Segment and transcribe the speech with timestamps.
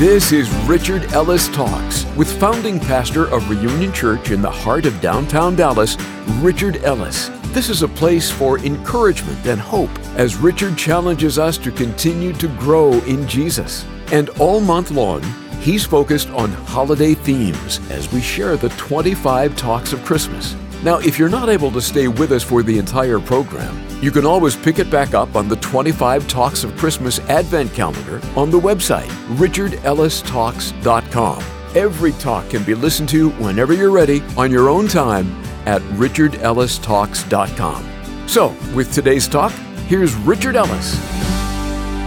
[0.00, 4.98] This is Richard Ellis Talks with founding pastor of Reunion Church in the heart of
[5.02, 5.98] downtown Dallas,
[6.38, 7.28] Richard Ellis.
[7.48, 12.48] This is a place for encouragement and hope as Richard challenges us to continue to
[12.56, 13.84] grow in Jesus.
[14.10, 15.22] And all month long,
[15.60, 20.56] he's focused on holiday themes as we share the 25 talks of Christmas.
[20.82, 24.24] Now, if you're not able to stay with us for the entire program, you can
[24.24, 28.58] always pick it back up on the 25 Talks of Christmas Advent Calendar on the
[28.58, 31.44] website, richardellistalks.com.
[31.76, 35.30] Every talk can be listened to whenever you're ready on your own time
[35.66, 38.26] at richardellistalks.com.
[38.26, 39.52] So, with today's talk,
[39.86, 40.92] here's Richard Ellis.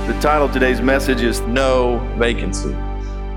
[0.08, 2.76] The title of today's message is No Vacancy.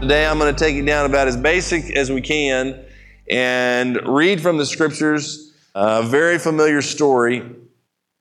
[0.01, 2.87] Today I'm going to take it down about as basic as we can
[3.31, 7.43] and read from the scriptures a very familiar story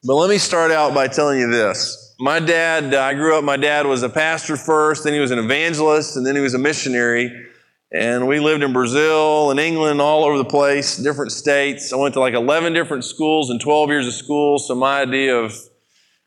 [0.06, 2.14] but let me start out by telling you this.
[2.20, 5.40] My dad, I grew up, my dad was a pastor first, then he was an
[5.40, 7.48] evangelist, and then he was a missionary.
[7.92, 11.92] And we lived in Brazil and England, all over the place, different states.
[11.92, 14.60] I went to like 11 different schools and 12 years of school.
[14.60, 15.58] So my idea of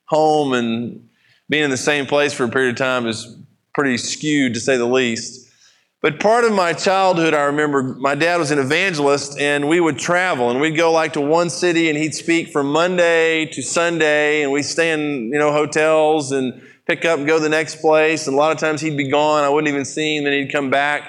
[0.06, 1.09] home and
[1.49, 3.37] being in the same place for a period of time is
[3.75, 5.48] pretty skewed, to say the least.
[6.01, 9.99] But part of my childhood, I remember my dad was an evangelist, and we would
[9.99, 14.45] travel, and we'd go like to one city, and he'd speak from Monday to Sunday,
[14.45, 17.81] and we'd stay in you know hotels and pick up and go to the next
[17.81, 18.29] place.
[18.29, 20.53] And a lot of times he'd be gone, I wouldn't even see him, then he'd
[20.53, 21.03] come back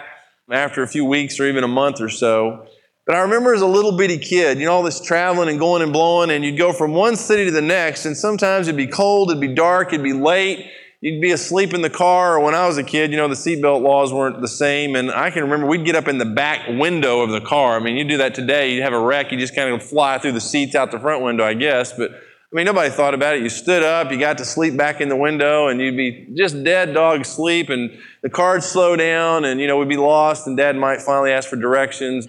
[0.49, 2.65] after a few weeks or even a month or so.
[3.05, 5.83] But I remember as a little bitty kid, you know, all this traveling and going
[5.83, 8.87] and blowing, and you'd go from one city to the next, and sometimes it'd be
[8.87, 10.65] cold, it'd be dark, it'd be late
[11.01, 13.35] you'd be asleep in the car, or when I was a kid, you know, the
[13.35, 14.95] seatbelt laws weren't the same.
[14.95, 17.77] And I can remember we'd get up in the back window of the car.
[17.77, 20.17] I mean, you do that today, you'd have a wreck, you just kind of fly
[20.17, 21.93] through the seats out the front window, I guess.
[21.93, 23.43] But I mean, nobody thought about it.
[23.43, 26.63] You stood up, you got to sleep back in the window, and you'd be just
[26.63, 27.91] dead dog sleep, and
[28.23, 31.47] the car'd slow down, and, you know, we'd be lost, and dad might finally ask
[31.47, 32.27] for directions.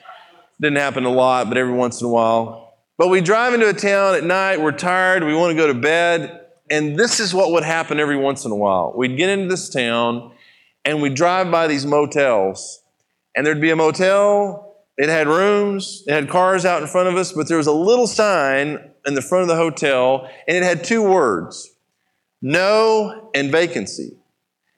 [0.60, 2.74] Didn't happen a lot, but every once in a while.
[2.98, 5.72] But we drive into a town at night, we're tired, we want to go to
[5.72, 6.39] bed,
[6.70, 8.92] and this is what would happen every once in a while.
[8.96, 10.32] We'd get into this town
[10.84, 12.82] and we'd drive by these motels.
[13.36, 17.16] And there'd be a motel, it had rooms, it had cars out in front of
[17.16, 20.62] us, but there was a little sign in the front of the hotel and it
[20.62, 21.74] had two words
[22.42, 24.16] no and vacancy.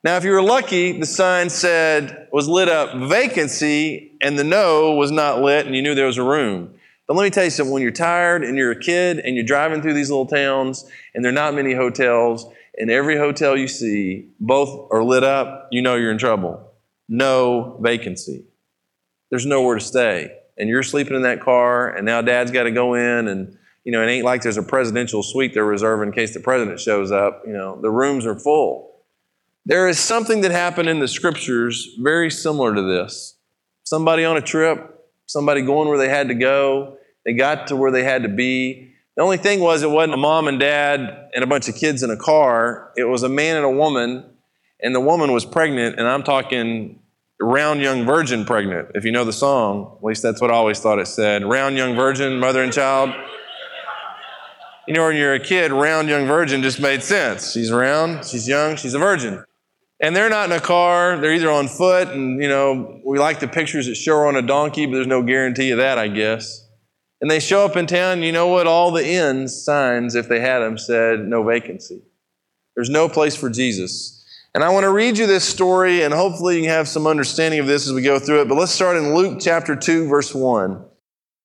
[0.05, 4.97] Now, if you were lucky, the sign said, was lit up vacancy, and the no
[4.97, 6.75] was not lit, and you knew there was a room.
[7.07, 9.45] But let me tell you something when you're tired and you're a kid and you're
[9.45, 12.47] driving through these little towns and there are not many hotels,
[12.79, 16.73] and every hotel you see, both are lit up, you know you're in trouble.
[17.09, 18.45] No vacancy.
[19.31, 20.39] There's nowhere to stay.
[20.57, 23.91] And you're sleeping in that car, and now dad's got to go in, and you
[23.91, 27.11] know, it ain't like there's a presidential suite they're reserving in case the president shows
[27.11, 27.43] up.
[27.47, 29.01] You know, the rooms are full.
[29.67, 33.37] There is something that happened in the scriptures very similar to this.
[33.85, 34.92] Somebody on a trip,
[35.33, 38.93] somebody going where they had to go, they got to where they had to be.
[39.17, 42.03] The only thing was, it wasn't a mom and dad and a bunch of kids
[42.03, 42.93] in a car.
[42.97, 44.25] It was a man and a woman,
[44.81, 47.01] and the woman was pregnant, and I'm talking
[47.41, 48.89] round young virgin pregnant.
[48.95, 51.45] If you know the song, at least that's what I always thought it said.
[51.45, 53.11] Round young virgin, mother and child.
[54.87, 57.53] You know, when you're a kid, round young virgin just made sense.
[57.53, 59.45] She's round, she's young, she's a virgin.
[60.03, 63.39] And they're not in a car, they're either on foot, and you know, we like
[63.39, 66.09] the pictures that show her on a donkey, but there's no guarantee of that, I
[66.09, 66.69] guess.
[67.21, 68.67] And they show up in town, you know what?
[68.67, 72.03] All the inns, signs, if they had them, said no vacancy.
[72.75, 74.19] There's no place for Jesus.
[74.55, 77.67] And I want to read you this story, and hopefully you have some understanding of
[77.69, 78.49] this as we go through it.
[78.49, 80.85] But let's start in Luke chapter 2, verse 1.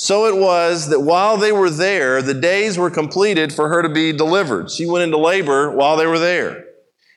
[0.00, 3.88] So it was that while they were there, the days were completed for her to
[3.88, 4.70] be delivered.
[4.70, 6.66] She went into labor while they were there.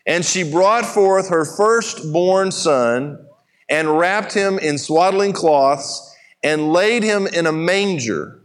[0.07, 3.23] And she brought forth her firstborn son
[3.69, 6.11] and wrapped him in swaddling cloths
[6.43, 8.41] and laid him in a manger.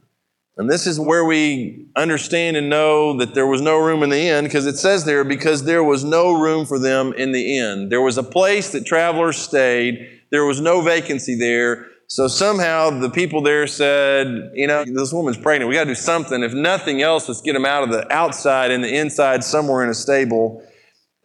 [0.58, 4.28] And this is where we understand and know that there was no room in the
[4.28, 7.88] inn because it says there, because there was no room for them in the inn.
[7.88, 11.86] There was a place that travelers stayed, there was no vacancy there.
[12.08, 15.68] So somehow the people there said, you know, this woman's pregnant.
[15.68, 16.42] We got to do something.
[16.42, 19.90] If nothing else, let's get them out of the outside and the inside somewhere in
[19.90, 20.62] a stable.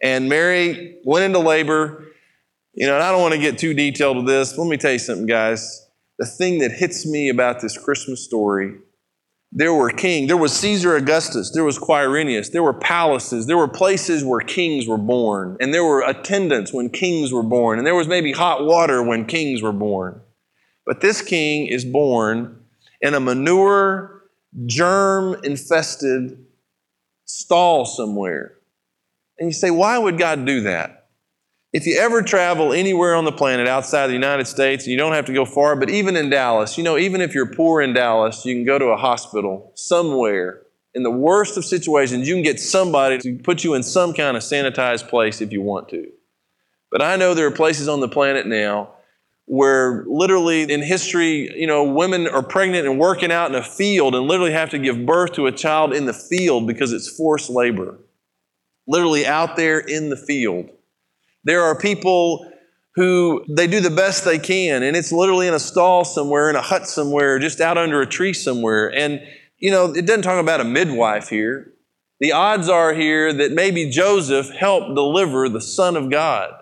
[0.02, 2.06] And Mary went into labor
[2.74, 4.56] You know, and I don't want to get too detailed with this.
[4.58, 5.86] Let me tell you something, guys.
[6.18, 8.74] The thing that hits me about this Christmas story
[9.52, 10.28] there were kings.
[10.28, 11.50] There was Caesar Augustus.
[11.52, 12.52] There was Quirinius.
[12.52, 13.46] There were palaces.
[13.46, 15.58] There were places where kings were born.
[15.60, 17.78] And there were attendants when kings were born.
[17.78, 20.22] And there was maybe hot water when kings were born.
[20.84, 22.64] But this king is born
[23.00, 24.24] in a manure,
[24.66, 26.44] germ infested
[27.24, 28.54] stall somewhere.
[29.38, 31.08] And you say, why would God do that?
[31.72, 35.24] If you ever travel anywhere on the planet outside the United States, you don't have
[35.24, 38.44] to go far, but even in Dallas, you know, even if you're poor in Dallas,
[38.44, 40.62] you can go to a hospital somewhere.
[40.94, 44.36] In the worst of situations, you can get somebody to put you in some kind
[44.36, 46.06] of sanitized place if you want to.
[46.90, 48.90] But I know there are places on the planet now
[49.52, 54.14] where literally in history, you know, women are pregnant and working out in a field
[54.14, 57.50] and literally have to give birth to a child in the field because it's forced
[57.50, 57.98] labor.
[58.88, 60.70] Literally out there in the field.
[61.44, 62.50] There are people
[62.94, 66.56] who they do the best they can, and it's literally in a stall somewhere, in
[66.56, 68.90] a hut somewhere, just out under a tree somewhere.
[68.94, 69.20] And,
[69.58, 71.74] you know, it doesn't talk about a midwife here.
[72.20, 76.54] The odds are here that maybe Joseph helped deliver the Son of God.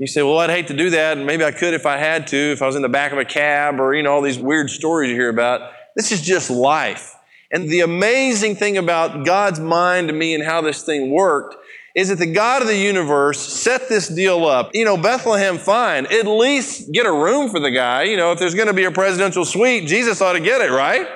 [0.00, 2.26] You say, well, I'd hate to do that, and maybe I could if I had
[2.28, 4.38] to, if I was in the back of a cab, or, you know, all these
[4.38, 5.72] weird stories you hear about.
[5.94, 7.14] This is just life.
[7.52, 11.56] And the amazing thing about God's mind to me and how this thing worked
[11.94, 14.70] is that the God of the universe set this deal up.
[14.72, 16.06] You know, Bethlehem, fine.
[16.06, 18.04] At least get a room for the guy.
[18.04, 20.70] You know, if there's going to be a presidential suite, Jesus ought to get it,
[20.70, 21.06] right?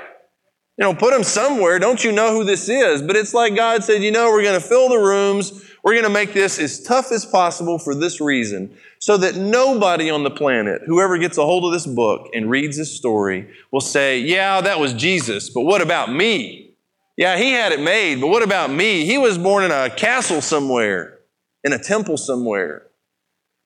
[0.76, 1.78] You know, put him somewhere.
[1.78, 3.00] Don't you know who this is?
[3.00, 5.62] But it's like God said, you know, we're going to fill the rooms.
[5.84, 10.08] We're going to make this as tough as possible for this reason, so that nobody
[10.08, 13.82] on the planet, whoever gets a hold of this book and reads this story, will
[13.82, 16.74] say, yeah, that was Jesus, but what about me?
[17.18, 19.04] Yeah, he had it made, but what about me?
[19.04, 21.18] He was born in a castle somewhere,
[21.62, 22.86] in a temple somewhere.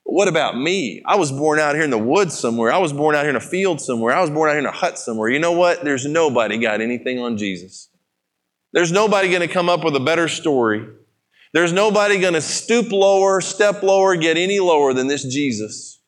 [0.04, 1.02] But what about me?
[1.06, 2.72] I was born out here in the woods somewhere.
[2.72, 4.12] I was born out here in a field somewhere.
[4.12, 5.28] I was born out here in a hut somewhere.
[5.28, 5.84] You know what?
[5.84, 7.90] There's nobody got anything on Jesus.
[8.72, 10.84] There's nobody going to come up with a better story.
[11.52, 16.00] There's nobody going to stoop lower, step lower, get any lower than this Jesus.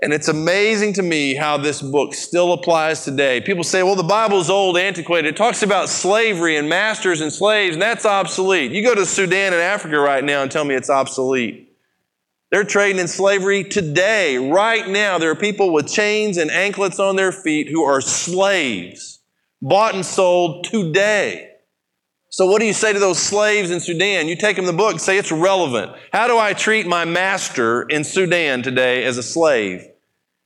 [0.00, 3.40] And it's amazing to me how this book still applies today.
[3.40, 5.30] People say, well, the Bible's old, antiquated.
[5.30, 8.70] It talks about slavery and masters and slaves, and that's obsolete.
[8.70, 11.76] You go to Sudan and Africa right now and tell me it's obsolete.
[12.50, 15.18] They're trading in slavery today, right now.
[15.18, 19.18] There are people with chains and anklets on their feet who are slaves,
[19.60, 21.50] bought and sold today.
[22.38, 24.28] So, what do you say to those slaves in Sudan?
[24.28, 25.90] You take them the book say it's relevant.
[26.12, 29.84] How do I treat my master in Sudan today as a slave?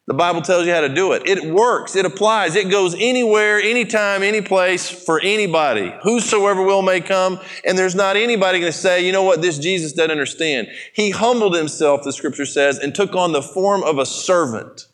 [0.06, 1.25] The Bible tells you how to do it.
[1.27, 5.93] It works, it applies, it goes anywhere, anytime, any place for anybody.
[6.03, 9.59] Whosoever will may come, and there's not anybody going to say, you know what, this
[9.59, 10.69] Jesus doesn't understand.
[10.94, 14.87] He humbled himself, the scripture says, and took on the form of a servant.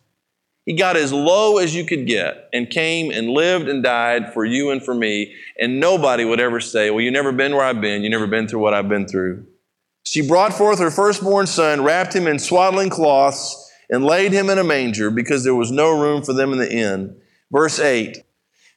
[0.68, 4.44] He got as low as you could get and came and lived and died for
[4.44, 5.34] you and for me.
[5.58, 8.02] And nobody would ever say, Well, you've never been where I've been.
[8.02, 9.46] You've never been through what I've been through.
[10.02, 14.58] She brought forth her firstborn son, wrapped him in swaddling cloths, and laid him in
[14.58, 17.18] a manger because there was no room for them in the inn.
[17.50, 18.18] Verse 8.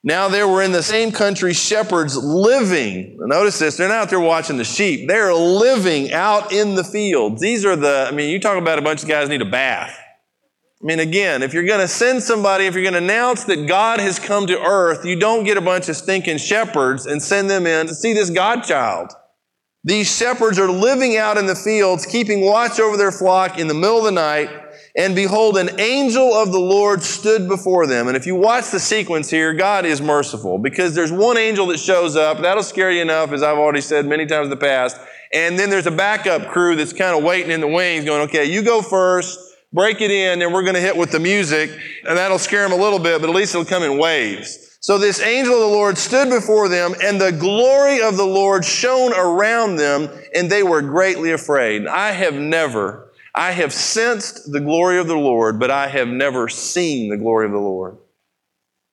[0.01, 3.17] Now there were in the same country shepherds living.
[3.19, 5.09] Notice this, they're not out there watching the sheep.
[5.09, 7.41] They're living out in the fields.
[7.41, 9.93] These are the, I mean, you talk about a bunch of guys need a bath.
[10.81, 13.67] I mean, again, if you're going to send somebody, if you're going to announce that
[13.67, 17.51] God has come to earth, you don't get a bunch of stinking shepherds and send
[17.51, 19.11] them in to see this God child.
[19.83, 23.75] These shepherds are living out in the fields, keeping watch over their flock in the
[23.75, 24.49] middle of the night.
[24.95, 28.07] And behold, an angel of the Lord stood before them.
[28.07, 31.79] And if you watch the sequence here, God is merciful because there's one angel that
[31.79, 32.39] shows up.
[32.41, 34.97] That'll scare you enough, as I've already said many times in the past.
[35.31, 38.45] And then there's a backup crew that's kind of waiting in the wings going, okay,
[38.45, 41.71] you go first break it in, and we're going to hit with the music,
[42.07, 44.77] and that'll scare them a little bit, but at least it'll come in waves.
[44.81, 48.65] So this angel of the Lord stood before them, and the glory of the Lord
[48.65, 51.85] shone around them, and they were greatly afraid.
[51.87, 56.49] I have never, I have sensed the glory of the Lord, but I have never
[56.49, 57.97] seen the glory of the Lord.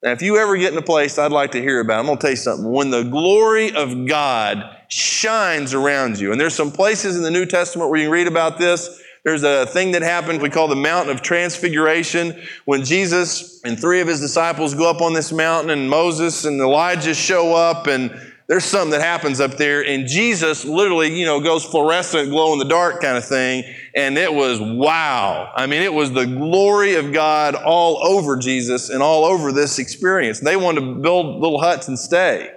[0.02, 2.18] Now, if you ever get in a place I'd like to hear about, I'm going
[2.18, 2.70] to tell you something.
[2.70, 7.46] When the glory of God shines around you, and there's some places in the New
[7.46, 10.76] Testament where you can read about this, there's a thing that happened we call the
[10.76, 15.70] Mountain of Transfiguration when Jesus and three of his disciples go up on this mountain
[15.70, 18.10] and Moses and Elijah show up and
[18.46, 22.58] there's something that happens up there and Jesus literally, you know, goes fluorescent, glow in
[22.58, 23.62] the dark kind of thing.
[23.94, 25.52] And it was wow.
[25.54, 29.78] I mean, it was the glory of God all over Jesus and all over this
[29.78, 30.40] experience.
[30.40, 32.50] They wanted to build little huts and stay.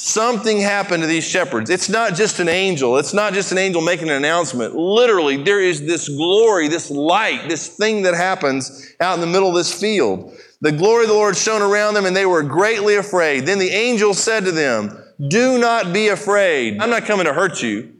[0.00, 1.70] Something happened to these shepherds.
[1.70, 2.98] It's not just an angel.
[2.98, 4.76] It's not just an angel making an announcement.
[4.76, 9.48] Literally, there is this glory, this light, this thing that happens out in the middle
[9.48, 10.32] of this field.
[10.60, 13.44] The glory of the Lord shone around them, and they were greatly afraid.
[13.44, 14.96] Then the angel said to them,
[15.28, 16.80] Do not be afraid.
[16.80, 17.94] I'm not coming to hurt you.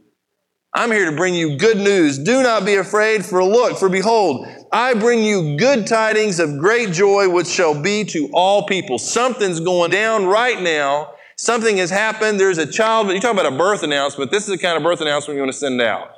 [0.73, 2.17] I'm here to bring you good news.
[2.17, 6.93] Do not be afraid, for look, for behold, I bring you good tidings of great
[6.93, 8.99] joy, which shall be to all people.
[8.99, 11.09] Something's going down right now.
[11.39, 12.37] Something has happened.
[12.37, 13.07] There's a child.
[13.07, 14.29] You talk about a birth announcement.
[14.29, 16.11] This is the kind of birth announcement you want to send out.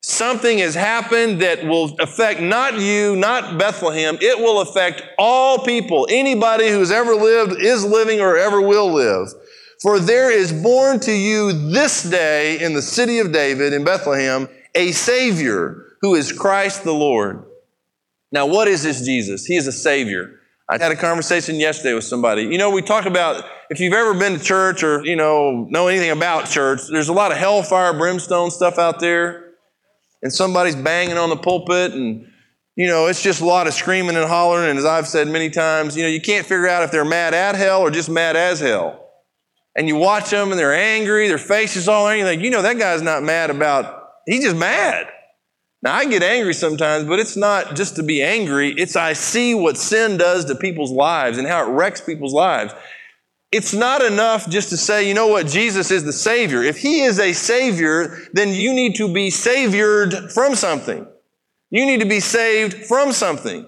[0.00, 4.16] Something has happened that will affect not you, not Bethlehem.
[4.22, 6.08] It will affect all people.
[6.10, 9.28] Anybody who's ever lived, is living, or ever will live.
[9.82, 14.48] For there is born to you this day in the city of David in Bethlehem
[14.74, 17.44] a Savior who is Christ the Lord.
[18.32, 19.44] Now, what is this Jesus?
[19.44, 20.40] He is a Savior.
[20.68, 22.42] I had a conversation yesterday with somebody.
[22.42, 25.88] You know, we talk about if you've ever been to church or, you know, know
[25.88, 29.50] anything about church, there's a lot of hellfire, brimstone stuff out there.
[30.22, 32.28] And somebody's banging on the pulpit and,
[32.76, 34.70] you know, it's just a lot of screaming and hollering.
[34.70, 37.34] And as I've said many times, you know, you can't figure out if they're mad
[37.34, 39.02] at hell or just mad as hell
[39.74, 42.78] and you watch them and they're angry, their faces all angry, like, you know, that
[42.78, 45.08] guy's not mad about, he's just mad.
[45.82, 48.72] Now, I get angry sometimes, but it's not just to be angry.
[48.76, 52.72] It's I see what sin does to people's lives and how it wrecks people's lives.
[53.50, 56.62] It's not enough just to say, you know what, Jesus is the Savior.
[56.62, 61.06] If He is a Savior, then you need to be saviored from something.
[61.70, 63.66] You need to be saved from something.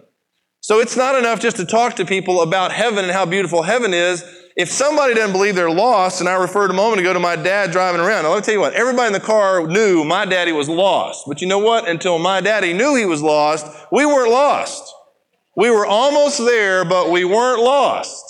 [0.60, 3.92] So it's not enough just to talk to people about heaven and how beautiful heaven
[3.92, 4.24] is
[4.56, 7.72] if somebody doesn't believe they're lost, and I referred a moment ago to my dad
[7.72, 11.24] driving around, me tell you what, everybody in the car knew my daddy was lost.
[11.26, 11.88] But you know what?
[11.88, 14.94] Until my daddy knew he was lost, we weren't lost.
[15.56, 18.24] We were almost there, but we weren't lost.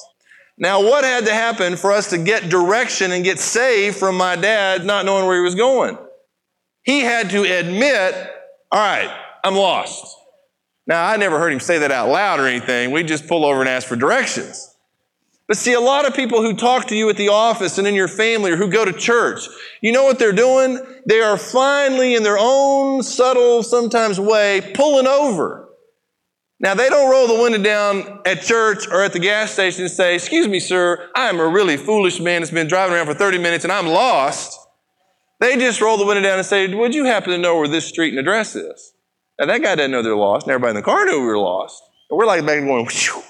[0.57, 4.37] Now, what had to happen for us to get direction and get saved from my
[4.37, 5.99] dad not knowing where he was going?
[6.85, 8.15] He had to admit,
[8.71, 9.11] all right,
[9.43, 10.17] I'm lost.
[10.87, 12.93] Now, I never heard him say that out loud or anything.
[12.93, 14.74] We just pull over and ask for directions.
[15.47, 17.95] But see, a lot of people who talk to you at the office and in
[17.95, 19.47] your family or who go to church,
[19.83, 20.81] you know what they're doing?
[21.07, 25.69] They are finally, in their own subtle, sometimes way, pulling over.
[26.61, 29.91] Now, they don't roll the window down at church or at the gas station and
[29.91, 33.15] say, Excuse me, sir, I am a really foolish man that's been driving around for
[33.15, 34.59] 30 minutes and I'm lost.
[35.41, 37.87] They just roll the window down and say, Would you happen to know where this
[37.87, 38.95] street and address is?
[39.39, 41.39] Now, that guy doesn't know they're lost, and everybody in the car knew we were
[41.39, 41.83] lost.
[42.09, 43.23] But we're like back going, Whew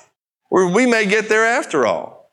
[0.54, 2.30] we may get there after all.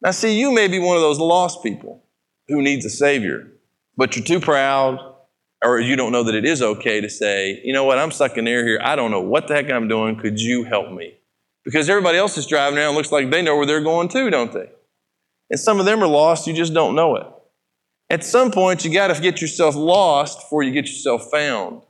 [0.00, 2.04] Now, see, you may be one of those lost people
[2.48, 3.50] who needs a Savior,
[3.96, 5.00] but you're too proud,
[5.64, 8.36] or you don't know that it is okay to say, you know what, I'm stuck
[8.36, 8.78] in air here.
[8.82, 10.16] I don't know what the heck I'm doing.
[10.16, 11.14] Could you help me?
[11.64, 14.52] Because everybody else is driving around looks like they know where they're going too, don't
[14.52, 14.70] they?
[15.50, 17.26] And some of them are lost, you just don't know it.
[18.08, 21.82] At some point, you got to get yourself lost before you get yourself found.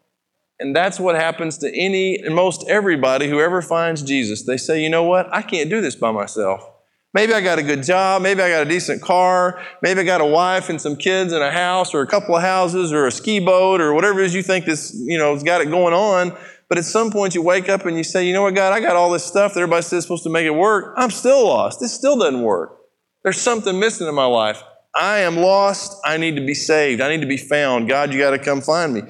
[0.58, 4.44] And that's what happens to any and most everybody who ever finds Jesus.
[4.44, 5.28] They say, you know what?
[5.32, 6.66] I can't do this by myself.
[7.12, 8.22] Maybe I got a good job.
[8.22, 9.62] Maybe I got a decent car.
[9.80, 12.42] Maybe I got a wife and some kids and a house or a couple of
[12.42, 15.42] houses or a ski boat or whatever it is you think this, you know, has
[15.42, 16.36] got it going on.
[16.68, 18.80] But at some point you wake up and you say, you know what, God, I
[18.80, 20.94] got all this stuff that everybody says is supposed to make it work.
[20.96, 21.80] I'm still lost.
[21.80, 22.78] This still doesn't work.
[23.22, 24.62] There's something missing in my life.
[24.94, 25.98] I am lost.
[26.04, 27.00] I need to be saved.
[27.00, 27.88] I need to be found.
[27.88, 29.02] God, you got to come find me.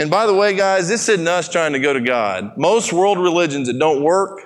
[0.00, 2.56] And by the way, guys, this isn't us trying to go to God.
[2.56, 4.40] Most world religions that don't work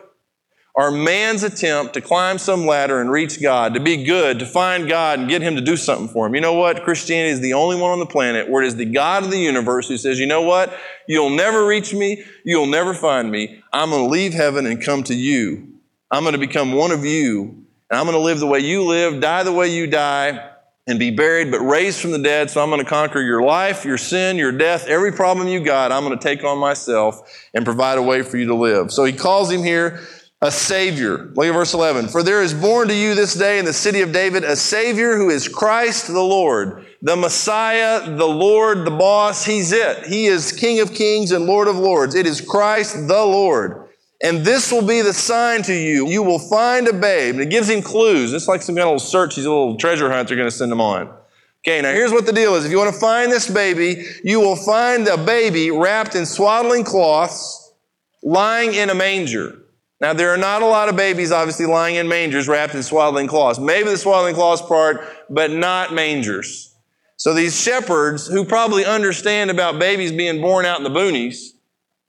[0.75, 4.89] are man's attempt to climb some ladder and reach God, to be good, to find
[4.89, 6.35] God and get Him to do something for Him.
[6.35, 6.83] You know what?
[6.83, 9.39] Christianity is the only one on the planet where it is the God of the
[9.39, 10.77] universe who says, you know what?
[11.07, 12.25] You'll never reach me.
[12.45, 13.63] You'll never find me.
[13.73, 15.69] I'm going to leave heaven and come to you.
[16.11, 17.65] I'm going to become one of you.
[17.91, 20.51] And I'm going to live the way you live, die the way you die,
[20.87, 22.51] and be buried, but raised from the dead.
[22.51, 25.93] So I'm going to conquer your life, your sin, your death, every problem you got.
[25.93, 28.93] I'm going to take on myself and provide a way for you to live.
[28.93, 30.01] So he calls him here
[30.43, 31.31] a Savior.
[31.35, 32.09] Look at verse 11.
[32.09, 35.17] For there is born to you this day in the city of David a Savior
[35.17, 39.43] who is Christ the Lord, the Messiah, the Lord, the boss.
[39.43, 40.05] He's it.
[40.05, 42.15] He is King of kings and Lord of lords.
[42.15, 43.84] It is Christ the Lord.
[44.25, 46.09] And this will be the sign to you.
[46.09, 47.35] You will find a babe.
[47.35, 48.33] And it gives him clues.
[48.33, 50.73] It's like some kind of little search, these little treasure hunts are going to send
[50.73, 51.15] him on.
[51.67, 52.65] Okay, now here's what the deal is.
[52.65, 56.85] If you want to find this baby, you will find a baby wrapped in swaddling
[56.85, 57.73] cloths,
[58.23, 59.59] lying in a manger.
[60.01, 63.27] Now, there are not a lot of babies, obviously, lying in mangers wrapped in swaddling
[63.27, 63.59] cloths.
[63.59, 66.75] Maybe the swaddling cloths part, but not mangers.
[67.17, 71.51] So these shepherds, who probably understand about babies being born out in the boonies,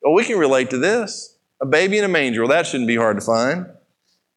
[0.02, 1.35] well, we can relate to this.
[1.62, 3.68] A baby in a manger, well, that shouldn't be hard to find.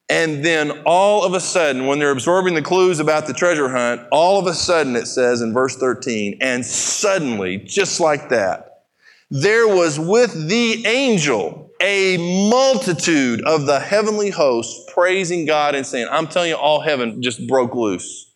[0.08, 4.02] And then all of a sudden, when they're absorbing the clues about the treasure hunt,
[4.10, 8.84] all of a sudden it says in verse 13, and suddenly, just like that,
[9.30, 12.16] there was with the angel a
[12.50, 17.46] multitude of the heavenly hosts praising God and saying, I'm telling you, all heaven just
[17.46, 18.32] broke loose.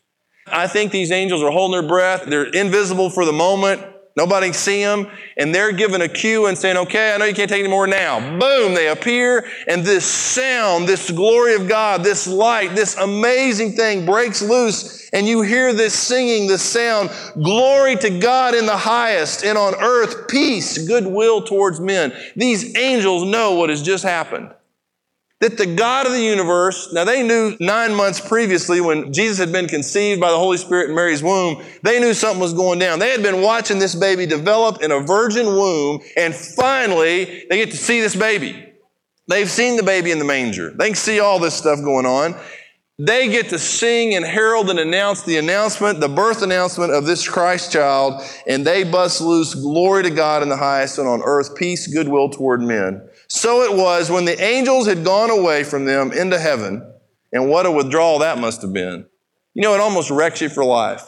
[0.47, 2.25] I think these angels are holding their breath.
[2.27, 3.83] They're invisible for the moment.
[4.15, 5.07] Nobody see them.
[5.37, 7.87] And they're given a cue and saying, okay, I know you can't take any more
[7.87, 8.21] now.
[8.39, 9.47] Boom, they appear.
[9.67, 15.09] And this sound, this glory of God, this light, this amazing thing breaks loose.
[15.11, 17.11] And you hear this singing, this sound,
[17.43, 22.13] glory to God in the highest and on earth, peace, goodwill towards men.
[22.37, 24.51] These angels know what has just happened
[25.43, 29.51] that the God of the universe, now they knew nine months previously when Jesus had
[29.51, 33.01] been conceived by the Holy Spirit in Mary's womb, they knew something was going down.
[33.01, 37.73] They had been watching this baby develop in a virgin womb, and finally they get
[37.73, 38.73] to see this baby.
[39.27, 40.71] They've seen the baby in the manger.
[40.71, 42.37] They can see all this stuff going on.
[43.01, 47.29] They get to sing and herald and announce the announcement, the birth announcement of this
[47.29, 51.57] Christ child, and they bust loose glory to God in the highest and on earth,
[51.57, 53.09] peace, goodwill toward men.
[53.35, 56.87] So it was when the angels had gone away from them into heaven,
[57.33, 59.07] and what a withdrawal that must have been.
[59.55, 61.03] You know, it almost wrecks you for life.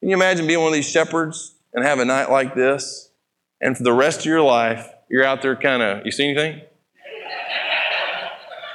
[0.00, 3.12] Can you imagine being one of these shepherds and have a night like this?
[3.60, 6.62] And for the rest of your life, you're out there kind of, you see anything?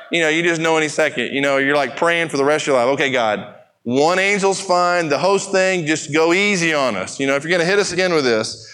[0.09, 1.33] You know, you just know any second.
[1.33, 2.93] You know, you're like praying for the rest of your life.
[2.93, 5.09] Okay, God, one angel's fine.
[5.09, 7.19] The host thing, just go easy on us.
[7.19, 8.70] You know, if you're going to hit us again with this,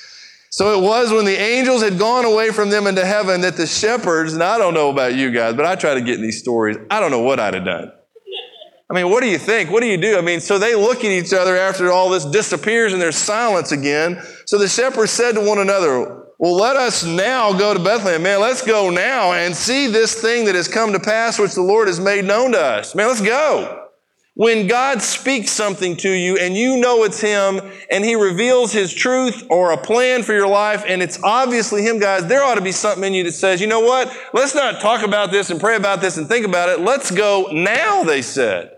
[0.57, 3.67] so it was when the angels had gone away from them into heaven that the
[3.67, 6.77] shepherds, and I don't know about you guys, but I try to get these stories.
[6.89, 7.91] I don't know what I'd have done.
[8.89, 9.69] I mean, what do you think?
[9.69, 10.17] What do you do?
[10.17, 13.71] I mean, so they look at each other after all this disappears and there's silence
[13.71, 14.19] again.
[14.47, 18.23] So the shepherds said to one another, Well, let us now go to Bethlehem.
[18.23, 21.61] Man, let's go now and see this thing that has come to pass, which the
[21.61, 22.95] Lord has made known to us.
[22.95, 23.76] Man, let's go.
[24.37, 28.93] When God speaks something to you and you know it's Him and He reveals His
[28.93, 32.61] truth or a plan for your life and it's obviously Him, guys, there ought to
[32.61, 34.15] be something in you that says, you know what?
[34.33, 36.81] Let's not talk about this and pray about this and think about it.
[36.81, 38.69] Let's go now, they said.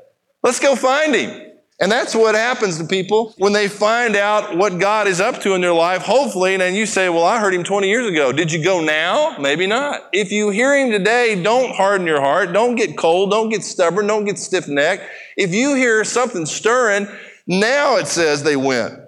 [0.43, 1.48] Let's go find Him.
[1.81, 5.53] And that's what happens to people when they find out what God is up to
[5.53, 8.33] in their life, hopefully, and you say, Well, I heard him 20 years ago.
[8.33, 9.37] Did you go now?
[9.39, 10.09] Maybe not.
[10.11, 12.51] If you hear him today, don't harden your heart.
[12.51, 13.31] Don't get cold.
[13.31, 14.07] Don't get stubborn.
[14.07, 15.03] Don't get stiff necked.
[15.37, 17.07] If you hear something stirring,
[17.47, 18.99] now it says they went.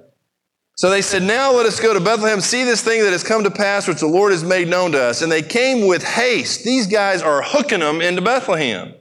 [0.75, 3.43] So they said, Now let us go to Bethlehem, see this thing that has come
[3.43, 5.21] to pass, which the Lord has made known to us.
[5.21, 6.63] And they came with haste.
[6.63, 8.93] These guys are hooking them into Bethlehem.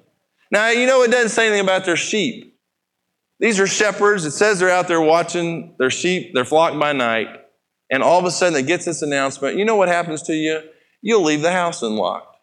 [0.50, 2.49] Now, you know, it doesn't say anything about their sheep.
[3.40, 4.24] These are shepherds.
[4.24, 7.28] It says they're out there watching their sheep, their flock by night.
[7.90, 9.56] And all of a sudden, it gets this announcement.
[9.56, 10.60] You know what happens to you?
[11.02, 12.36] You'll leave the house unlocked.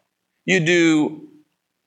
[0.44, 1.28] You do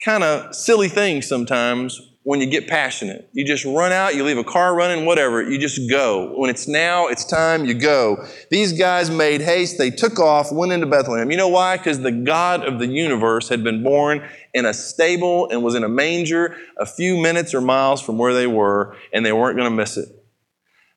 [0.03, 3.27] kind of silly things sometimes when you get passionate.
[3.33, 5.41] You just run out, you leave a car running, whatever.
[5.41, 6.33] You just go.
[6.37, 8.23] When it's now, it's time, you go.
[8.51, 9.79] These guys made haste.
[9.79, 11.31] They took off, went into Bethlehem.
[11.31, 11.77] You know why?
[11.77, 15.83] Because the God of the universe had been born in a stable and was in
[15.83, 19.69] a manger a few minutes or miles from where they were, and they weren't going
[19.69, 20.09] to miss it.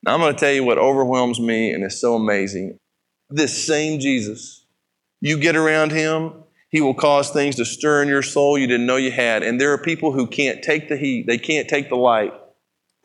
[0.02, 2.78] Now, I'm going to tell you what overwhelms me and is so amazing.
[3.30, 4.66] This same Jesus,
[5.22, 6.43] you get around him,
[6.74, 9.44] he will cause things to stir in your soul you didn't know you had.
[9.44, 12.32] And there are people who can't take the heat, they can't take the light.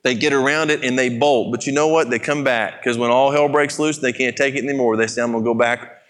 [0.04, 1.52] They get around it and they bolt.
[1.52, 2.10] But you know what?
[2.10, 4.98] They come back because when all hell breaks loose, they can't take it anymore.
[4.98, 6.02] They say, I'm going to go back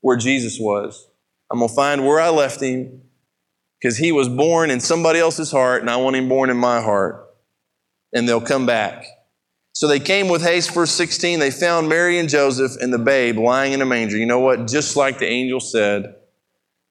[0.00, 1.08] where Jesus was.
[1.48, 3.02] I'm going to find where I left him
[3.80, 6.80] because he was born in somebody else's heart and I want him born in my
[6.80, 7.24] heart.
[8.12, 9.04] And they'll come back.
[9.74, 11.38] So they came with haste, verse 16.
[11.38, 14.16] They found Mary and Joseph and the babe lying in a manger.
[14.16, 14.66] You know what?
[14.66, 16.16] Just like the angel said,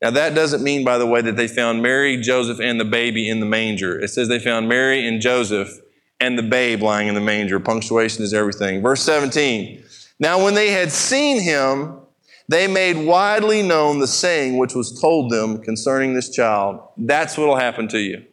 [0.05, 3.27] now, that doesn't mean, by the way, that they found Mary, Joseph, and the baby
[3.27, 3.99] in the manger.
[3.99, 5.79] It says they found Mary and Joseph
[6.19, 7.59] and the babe lying in the manger.
[7.59, 8.83] Punctuation is everything.
[8.83, 9.83] Verse 17.
[10.19, 11.97] Now, when they had seen him,
[12.47, 16.87] they made widely known the saying which was told them concerning this child.
[16.97, 18.25] That's what will happen to you.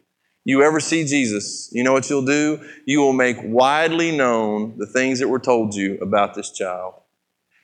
[0.45, 2.63] You ever see Jesus, you know what you'll do?
[2.85, 6.93] You will make widely known the things that were told you about this child.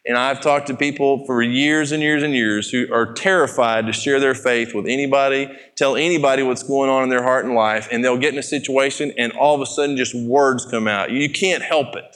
[0.05, 3.93] And I've talked to people for years and years and years who are terrified to
[3.93, 7.88] share their faith with anybody, tell anybody what's going on in their heart and life,
[7.91, 11.12] and they'll get in a situation and all of a sudden just words come out.
[11.12, 12.15] You can't help it.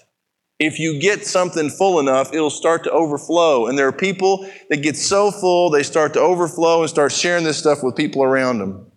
[0.60, 3.67] If you get something full enough, it'll start to overflow.
[3.67, 7.43] And there are people that get so full, they start to overflow and start sharing
[7.43, 8.88] this stuff with people around them.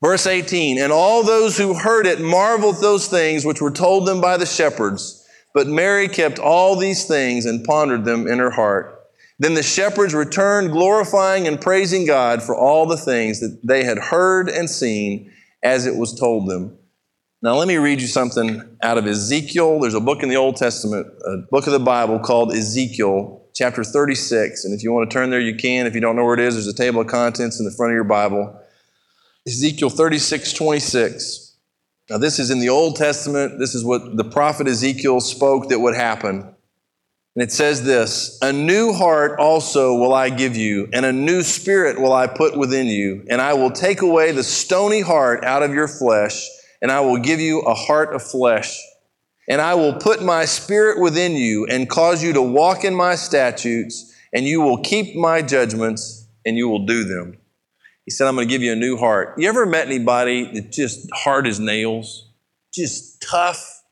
[0.00, 4.20] Verse 18, and all those who heard it marveled those things which were told them
[4.20, 5.23] by the shepherds.
[5.54, 9.00] But Mary kept all these things and pondered them in her heart.
[9.38, 13.98] Then the shepherds returned, glorifying and praising God for all the things that they had
[13.98, 16.76] heard and seen, as it was told them.
[17.42, 19.80] Now, let me read you something out of Ezekiel.
[19.80, 23.84] There's a book in the Old Testament, a book of the Bible called Ezekiel, chapter
[23.84, 24.64] 36.
[24.64, 25.86] And if you want to turn there, you can.
[25.86, 27.92] If you don't know where it is, there's a table of contents in the front
[27.92, 28.58] of your Bible.
[29.46, 31.53] Ezekiel 36, 26.
[32.10, 33.58] Now, this is in the Old Testament.
[33.58, 36.54] This is what the prophet Ezekiel spoke that would happen.
[37.34, 41.42] And it says this A new heart also will I give you, and a new
[41.42, 45.62] spirit will I put within you, and I will take away the stony heart out
[45.62, 46.46] of your flesh,
[46.82, 48.78] and I will give you a heart of flesh.
[49.48, 53.14] And I will put my spirit within you, and cause you to walk in my
[53.14, 57.38] statutes, and you will keep my judgments, and you will do them.
[58.04, 59.34] He said, I'm going to give you a new heart.
[59.38, 62.28] You ever met anybody that just hard as nails,
[62.72, 63.82] just tough?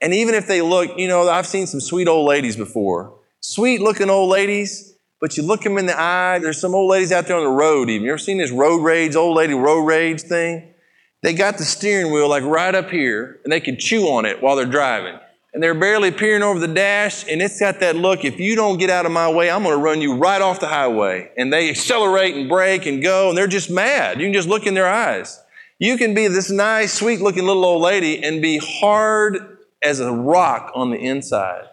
[0.00, 3.18] And even if they look, you know, I've seen some sweet old ladies before.
[3.40, 6.38] Sweet looking old ladies, but you look them in the eye.
[6.40, 8.04] There's some old ladies out there on the road even.
[8.04, 10.74] You ever seen this road rage, old lady road rage thing?
[11.22, 14.42] They got the steering wheel like right up here, and they can chew on it
[14.42, 15.18] while they're driving.
[15.54, 18.78] And they're barely peering over the dash, and it's got that look if you don't
[18.78, 21.30] get out of my way, I'm going to run you right off the highway.
[21.38, 24.20] And they accelerate and brake and go, and they're just mad.
[24.20, 25.40] You can just look in their eyes.
[25.78, 30.12] You can be this nice, sweet looking little old lady and be hard as a
[30.12, 31.64] rock on the inside.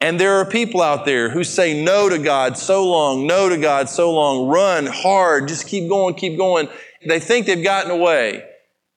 [0.00, 3.56] And there are people out there who say no to God so long, no to
[3.56, 6.68] God so long, run hard, just keep going, keep going.
[7.06, 8.42] They think they've gotten away.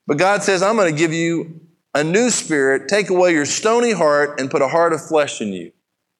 [0.07, 1.61] But God says, I'm going to give you
[1.95, 5.53] a new spirit, take away your stony heart, and put a heart of flesh in
[5.53, 5.71] you.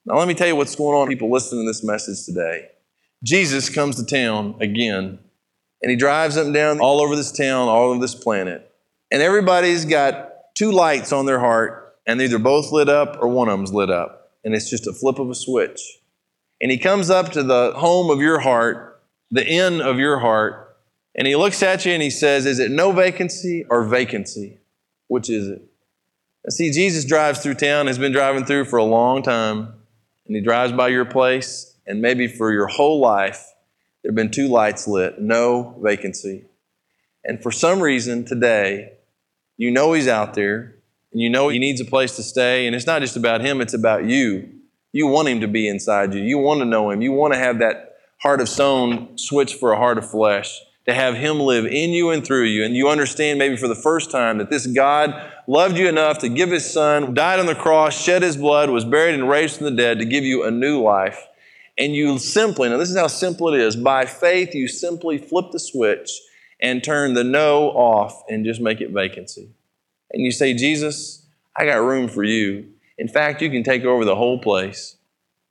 [0.06, 2.70] Now, let me tell you what's going on, people listening to this message today.
[3.22, 5.18] Jesus comes to town again,
[5.82, 8.72] and he drives up and down all over this town, all over this planet.
[9.12, 13.48] And everybody's got two lights on their heart and either both lit up or one
[13.48, 14.32] of them's lit up.
[14.44, 15.80] And it's just a flip of a switch.
[16.60, 20.76] And he comes up to the home of your heart, the inn of your heart,
[21.14, 24.58] and he looks at you and he says, Is it no vacancy or vacancy?
[25.08, 25.62] Which is it?
[26.48, 29.74] See, Jesus drives through town, has been driving through for a long time,
[30.26, 33.52] and he drives by your place, and maybe for your whole life,
[34.02, 36.44] there have been two lights lit, no vacancy.
[37.24, 38.92] And for some reason today,
[39.56, 40.76] you know he's out there,
[41.12, 42.66] and you know he needs a place to stay.
[42.66, 44.48] And it's not just about him, it's about you.
[44.92, 46.22] You want him to be inside you.
[46.22, 47.02] You want to know him.
[47.02, 50.94] You want to have that heart of stone switch for a heart of flesh, to
[50.94, 52.64] have him live in you and through you.
[52.64, 55.14] And you understand maybe for the first time that this God
[55.46, 58.84] loved you enough to give his son, died on the cross, shed his blood, was
[58.84, 61.26] buried and raised from the dead to give you a new life.
[61.78, 65.50] And you simply, now this is how simple it is, by faith, you simply flip
[65.50, 66.10] the switch
[66.60, 69.50] and turn the no off and just make it vacancy
[70.16, 72.68] and you say, Jesus, I got room for you.
[72.98, 74.96] In fact, you can take over the whole place.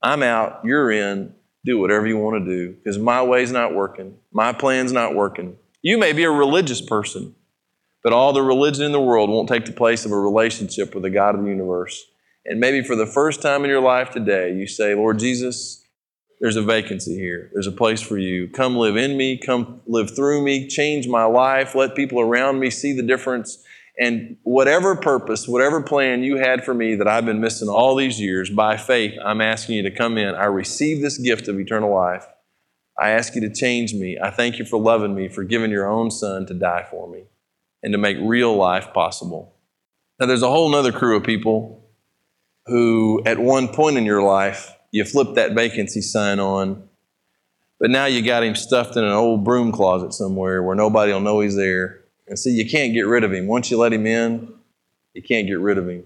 [0.01, 1.33] I'm out, you're in,
[1.65, 5.57] do whatever you want to do because my way's not working, my plan's not working.
[5.81, 7.35] You may be a religious person,
[8.03, 11.03] but all the religion in the world won't take the place of a relationship with
[11.03, 12.05] the God of the universe.
[12.45, 15.83] And maybe for the first time in your life today, you say, Lord Jesus,
[16.39, 17.49] there's a vacancy here.
[17.53, 18.47] There's a place for you.
[18.47, 22.69] Come live in me, come live through me, change my life, let people around me
[22.69, 23.63] see the difference
[23.97, 28.19] and whatever purpose, whatever plan you had for me that I've been missing all these
[28.19, 30.35] years, by faith, I'm asking you to come in.
[30.35, 32.25] I receive this gift of eternal life.
[32.99, 34.17] I ask you to change me.
[34.21, 37.23] I thank you for loving me, for giving your own son to die for me,
[37.83, 39.55] and to make real life possible.
[40.19, 41.89] Now, there's a whole other crew of people
[42.65, 46.87] who, at one point in your life, you flip that vacancy sign on,
[47.79, 51.19] but now you got him stuffed in an old broom closet somewhere where nobody will
[51.19, 53.47] know he's there and see, you can't get rid of him.
[53.47, 54.53] Once you let him in,
[55.13, 56.03] you can't get rid of him.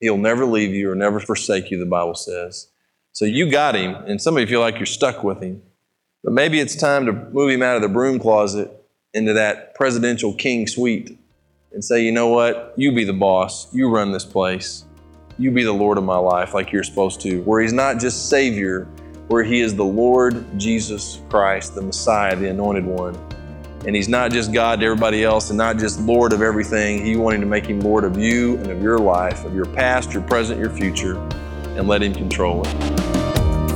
[0.00, 2.68] He'll never leave you or never forsake you, the Bible says.
[3.12, 5.62] So you got him, and some of you feel like you're stuck with him.
[6.24, 8.70] But maybe it's time to move him out of the broom closet
[9.14, 11.18] into that presidential king suite
[11.72, 12.74] and say, you know what?
[12.76, 13.72] You be the boss.
[13.74, 14.84] You run this place.
[15.38, 18.28] You be the Lord of my life like you're supposed to, where he's not just
[18.28, 18.86] Savior,
[19.28, 23.18] where he is the Lord Jesus Christ, the Messiah, the anointed one.
[23.86, 27.04] And he's not just God to everybody else and not just Lord of everything.
[27.04, 30.12] He wanting to make him Lord of you and of your life, of your past,
[30.12, 31.16] your present, your future,
[31.76, 32.72] and let him control it.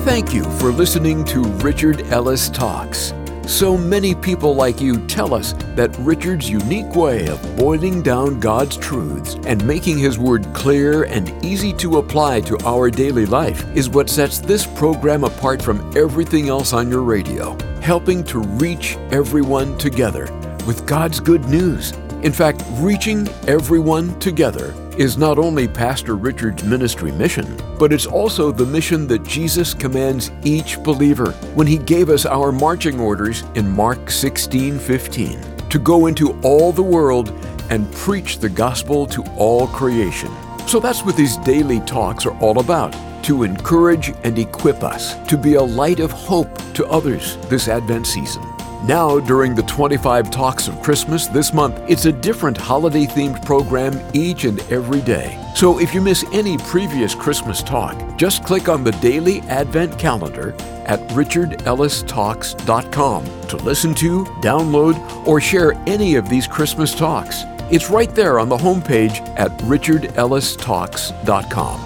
[0.05, 3.13] Thank you for listening to Richard Ellis Talks.
[3.47, 8.77] So many people like you tell us that Richard's unique way of boiling down God's
[8.77, 13.89] truths and making His Word clear and easy to apply to our daily life is
[13.89, 19.79] what sets this program apart from everything else on your radio helping to reach everyone
[19.79, 20.25] together
[20.67, 21.93] with God's good news.
[22.25, 27.47] In fact, reaching everyone together is not only Pastor Richard's ministry mission,
[27.79, 32.51] but it's also the mission that Jesus commands each believer when he gave us our
[32.51, 37.31] marching orders in Mark 16:15 to go into all the world
[37.71, 40.33] and preach the gospel to all creation.
[40.67, 42.97] So that's what these daily talks are all about
[43.27, 48.07] to encourage and equip us to be a light of hope to others this Advent
[48.07, 48.43] season.
[48.85, 54.01] Now, during the 25 Talks of Christmas this month, it's a different holiday themed program
[54.15, 55.37] each and every day.
[55.57, 60.55] So if you miss any previous Christmas talk, just click on the daily Advent calendar
[60.85, 67.43] at richardellistalks.com to listen to, download, or share any of these Christmas talks.
[67.73, 71.86] It's right there on the homepage at richardellistalks.com.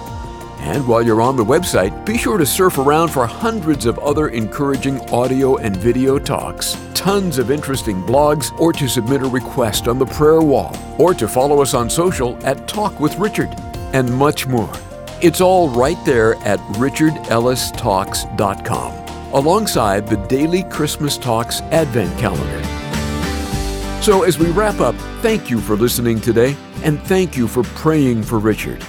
[0.61, 4.27] And while you're on the website, be sure to surf around for hundreds of other
[4.29, 9.97] encouraging audio and video talks, tons of interesting blogs, or to submit a request on
[9.97, 13.49] the prayer wall, or to follow us on social at Talk with Richard,
[13.91, 14.71] and much more.
[15.19, 18.93] It's all right there at richardellistalks.com,
[19.33, 22.63] alongside the daily Christmas Talks Advent Calendar.
[24.03, 28.21] So, as we wrap up, thank you for listening today, and thank you for praying
[28.23, 28.85] for Richard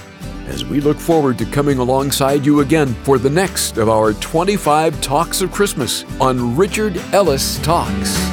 [0.47, 4.99] as we look forward to coming alongside you again for the next of our 25
[5.01, 8.32] Talks of Christmas on Richard Ellis Talks.